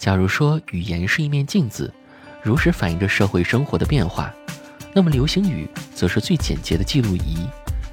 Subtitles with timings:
[0.00, 1.92] 假如说语言是一面镜子，
[2.42, 4.32] 如实反映着社会生活的变化，
[4.94, 7.46] 那么流行语则是最简洁的记录仪，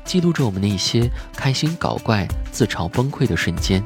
[0.05, 3.83] 记录着我们那些开心搞怪、自嘲崩溃的瞬间。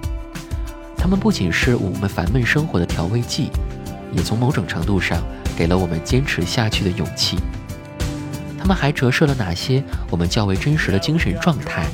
[0.96, 3.50] 它们不仅是我们烦闷生活的调味剂，
[4.14, 5.20] 也从某种程度上
[5.58, 7.40] 给了我们坚持下去的勇气。
[8.56, 11.88] 它们还折射了哪些我们较为真实的精神状态，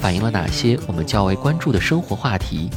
[0.00, 2.70] 反映了哪些我们较为关注的生活话题。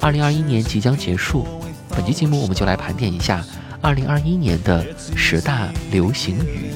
[0.00, 1.46] 二零二一年即将结束，
[1.94, 3.44] 本期节目我们就来盘点一下
[3.82, 6.72] 二零二一年的十大流行语。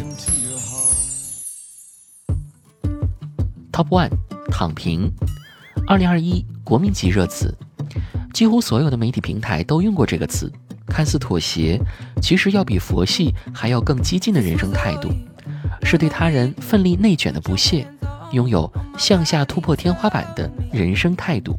[3.72, 4.10] Top One，
[4.50, 5.10] 躺平。
[5.86, 7.54] 二零二一国民级热词。
[8.34, 10.52] 几乎所有的媒体平台都用过这个词，
[10.86, 11.80] 看似妥协，
[12.20, 15.08] 其实要比佛系还要更激进的人生态度，
[15.82, 17.86] 是对他人奋力内卷的不屑，
[18.32, 21.58] 拥有向下突破天花板的人生态度。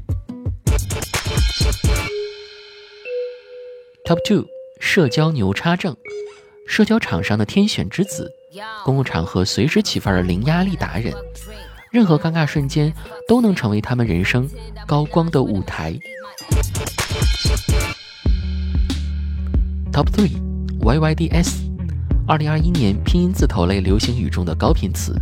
[4.07, 4.45] Top two，
[4.79, 5.93] 社交牛叉症，
[6.65, 8.31] 社交场上的天选之子，
[8.85, 11.13] 公共场合随时起范的零压力达人，
[11.91, 12.93] 任何尴尬瞬间
[13.27, 14.49] 都能成为他们人生
[14.85, 15.91] 高光的舞台。
[19.91, 21.55] Top three，YYDS，
[22.25, 25.21] 二零二一年拼音字头类流行语中的高频词，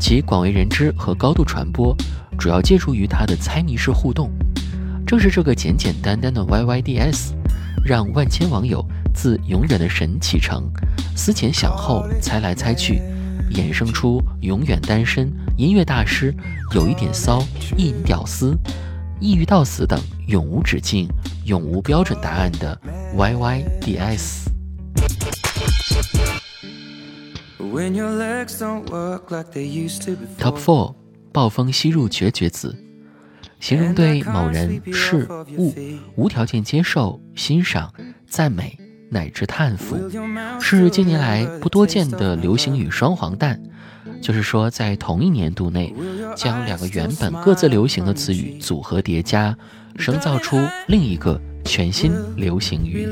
[0.00, 1.96] 其广为人知和高度传播，
[2.36, 4.28] 主要借助于它的猜谜式互动。
[5.06, 7.30] 正是这个简简单单的 YYDS，
[7.84, 8.84] 让万千网友
[9.14, 10.70] 自永远的神启程，
[11.16, 13.00] 思前想后，猜来猜去，
[13.52, 16.34] 衍生出永远单身、音乐大师、
[16.74, 17.42] 有一点骚、
[17.76, 18.56] 意淫屌丝。
[19.20, 21.08] 抑郁到死等永无止境、
[21.44, 22.80] 永无标准答案的
[23.16, 24.44] YYDS。
[30.38, 30.94] Top Four，
[31.32, 32.76] 暴风吸入绝绝子，
[33.60, 35.74] 形容对某人事物
[36.16, 37.92] 无条件接受、欣赏、
[38.26, 38.78] 赞美
[39.10, 39.96] 乃至叹服，
[40.60, 43.60] 是近年来不多见的流行语双黄蛋。
[44.20, 45.94] 就是说，在同一年度内，
[46.34, 49.56] 将两个原本各自流行的词语组合叠加，
[49.96, 53.06] 生造出另一个全新流行语。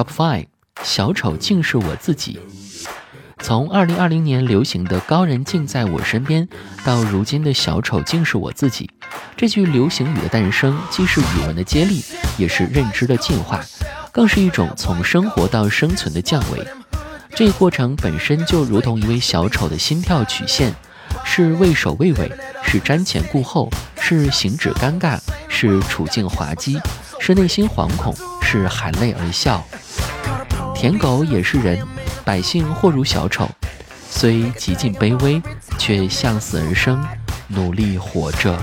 [0.00, 0.46] Top five，
[0.82, 2.40] 小丑竟是我自己。
[3.42, 6.48] 从2020年流行的“高人竟在我身边”
[6.82, 8.90] 到如今的小丑竟是我自己，
[9.36, 12.02] 这句流行语的诞生，既是语文的接力，
[12.38, 13.60] 也是认知的进化，
[14.10, 16.66] 更是一种从生活到生存的降维。
[17.34, 20.74] 这一过程本身就如同一位小丑的心跳曲线，
[21.26, 22.32] 是畏首畏尾，
[22.64, 23.68] 是瞻前顾后，
[24.00, 25.18] 是行止尴尬，
[25.50, 26.80] 是处境滑稽，
[27.20, 29.62] 是内心惶恐，是含泪而笑。
[30.80, 31.86] 舔狗也是人。
[32.24, 33.46] 百姓或如小丑，
[34.08, 35.38] 虽极尽卑微，
[35.78, 37.06] 却向死而生，
[37.48, 38.58] 努力活着。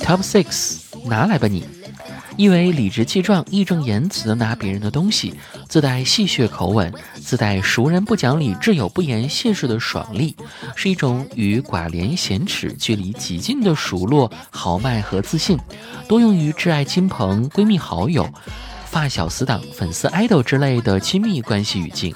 [0.00, 1.66] Top six，拿来吧你。
[2.38, 5.34] 意为理直气壮、义正言辞地拿别人的东西，
[5.68, 10.36] 自带戏谑口吻，自带熟人不讲理、挚友不言谢氏的爽利，
[10.76, 15.58] 是一种与寡廉鲜耻距离极近的熟络、豪迈和自信，
[16.06, 18.24] 多用于挚爱亲朋、闺蜜好友、
[18.86, 22.14] 发小死党、粉丝 idol 之类的亲密关系语境。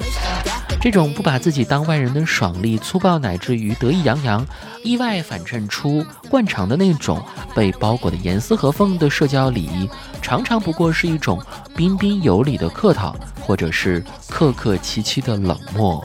[0.82, 4.44] 这种不把自己当外人的爽利、粗暴，乃至于得意洋洋，
[4.82, 9.88] 意外反衬出惯常的那种被包裹的严丝合缝的社交礼仪，
[10.20, 11.41] 常常不过是一种
[11.76, 16.04] 彬彬有礼的客套，或者是客客气气的冷漠。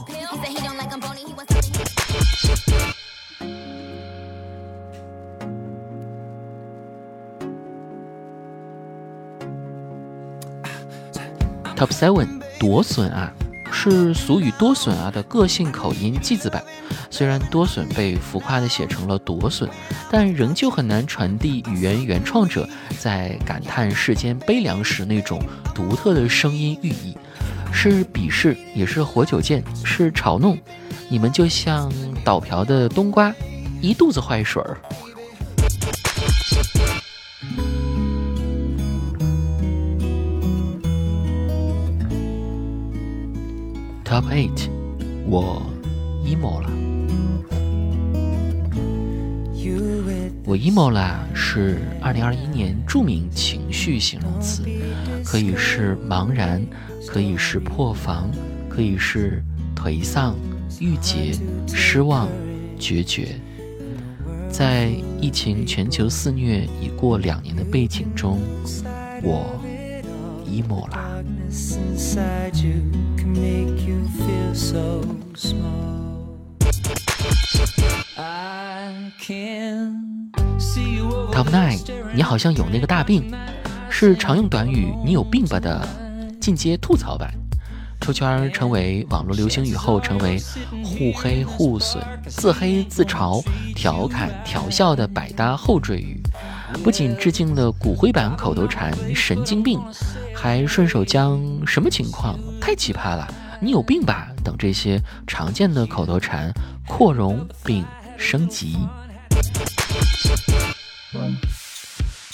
[11.74, 13.32] Top seven，多损啊！
[13.80, 16.60] 是俗语“多损啊”的个性口音记字版。
[17.10, 19.70] 虽然“多损”被浮夸地写成了“夺损”，
[20.10, 25.40] 但仍旧很难传递语言原创者在感叹世间悲凉时那种
[25.72, 27.16] 独特的声音寓意。
[27.72, 30.58] 是鄙视，也是活久见，是嘲弄。
[31.08, 31.88] 你们就像
[32.24, 33.32] 倒瓢的冬瓜，
[33.80, 34.76] 一肚子坏水儿。
[44.18, 44.68] Top eight，
[45.28, 45.62] 我
[46.24, 46.68] emo 了。
[50.44, 54.64] 我 emo 了是二零二一年著名情绪形容词，
[55.24, 56.60] 可以是茫然，
[57.06, 58.28] 可以是破防，
[58.68, 59.40] 可以是
[59.76, 60.34] 颓丧、
[60.80, 61.32] 郁结、
[61.68, 62.28] 失望、
[62.76, 63.36] 决绝。
[64.50, 64.90] 在
[65.20, 68.40] 疫情全球肆虐已过两年的背景中，
[69.22, 69.60] 我
[70.48, 71.22] emo 啦。
[81.32, 81.78] Top Nine，
[82.14, 83.30] 你好像有那个大病，
[83.88, 85.86] 是常用短语“你有病吧”的
[86.40, 87.32] 进阶吐槽版。
[88.00, 90.40] 出圈成为网络流行语后，成为
[90.84, 96.22] 互黑互损、自黑自嘲、调侃调笑的百搭后缀语。
[96.82, 99.80] 不仅致敬了骨灰版口头禅“神经病”，
[100.34, 102.38] 还顺手将“什么情况？
[102.60, 103.26] 太奇葩了！
[103.60, 106.52] 你有病吧？”等这些常见的口头禅
[106.86, 107.84] 扩容并
[108.16, 108.76] 升级。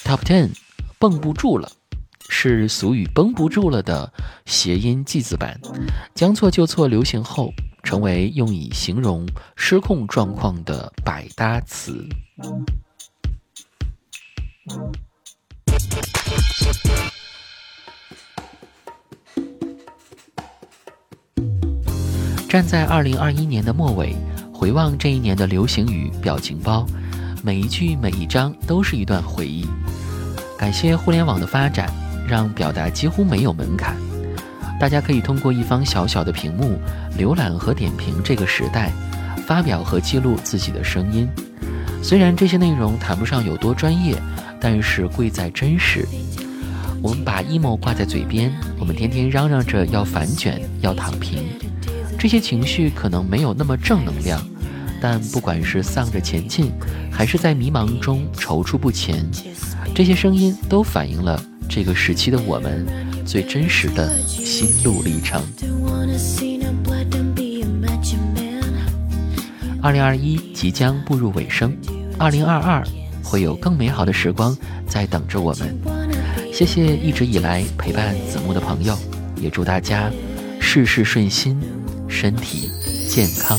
[0.05, 0.51] Top Ten，
[0.99, 1.71] 绷不住了。
[2.29, 4.13] 是俗语“绷不住了”的
[4.47, 5.61] 谐音记字版，
[6.15, 7.51] 将错就错流行后，
[7.83, 9.27] 成为用以形容
[9.57, 12.07] 失控状况的百搭词。
[22.49, 24.15] 站在二零二一年的末尾，
[24.53, 26.87] 回望这一年的流行语表情包，
[27.43, 29.67] 每一句每一张都是一段回忆。
[30.59, 31.89] 感谢互联网的发展。
[32.27, 33.95] 让表达几乎没有门槛，
[34.81, 36.81] 大家可以通过一方小小的屏幕
[37.19, 38.91] 浏览和点评这个时代，
[39.47, 41.29] 发表和记录自己的声音。
[42.03, 44.17] 虽然这些内容谈不上有多专业，
[44.65, 46.09] 但是贵在真实。
[47.03, 51.43] 我们把 emo 挂在嘴边，我们天天嚷嚷着要反卷、要躺平，
[52.19, 54.43] 这些情绪可能没有那么正能量，
[55.03, 56.73] 但不管是丧着前进，
[57.13, 59.23] 还是在迷茫中踌躇不前，
[59.95, 61.39] 这些声音都反映了。
[61.69, 62.87] 这个时期的我们
[63.27, 65.43] 最真实的心路历程。
[69.83, 71.77] 二零二一即将步入尾声，
[72.19, 72.83] 二零二二
[73.25, 74.57] 会有更美好的时光
[74.87, 75.77] 在等着我们。
[76.53, 78.97] 谢谢一直以来陪伴子木的朋友，
[79.41, 80.09] 也祝大家
[80.61, 81.59] 事事顺心，
[82.07, 82.71] 身体
[83.09, 83.59] 健康。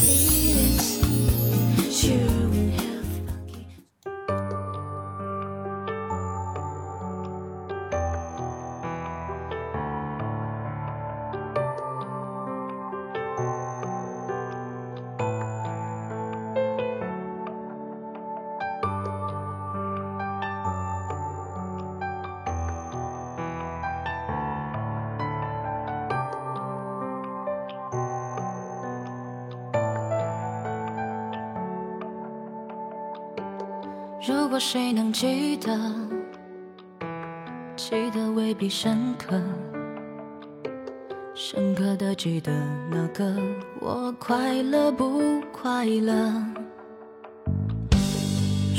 [34.46, 35.76] 如果谁能记得，
[37.76, 39.42] 记得未必深刻，
[41.34, 42.52] 深刻的记得
[42.92, 43.36] 那个
[43.82, 46.14] 我快乐不快乐？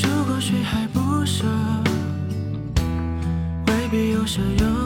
[0.00, 1.44] 如果谁还不舍，
[3.66, 4.86] 未必有舍有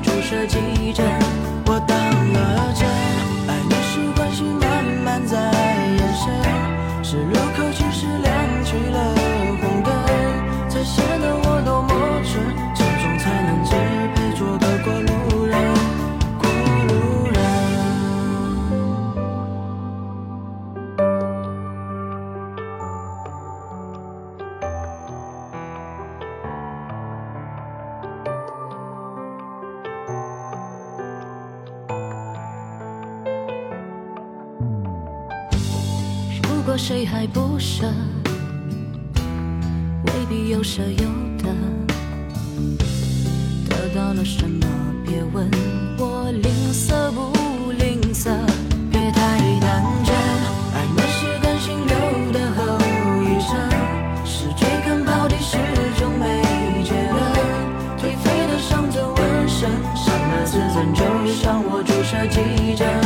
[0.00, 1.23] 注射几针。
[36.86, 37.86] 谁还不舍，
[40.04, 41.48] 未必有舍有得。
[43.70, 44.66] 得到了什么？
[45.02, 45.50] 别问
[45.96, 48.28] 我吝啬不吝啬。
[48.92, 50.14] 别太当真，
[50.74, 51.96] 爱那是感性留
[52.34, 52.76] 的后
[53.22, 53.56] 遗症。
[54.26, 55.56] 是追根刨底，始
[55.98, 57.18] 终没结论。
[57.96, 63.03] 颓废的伤则纹身，伤了自尊，就像我注射几针。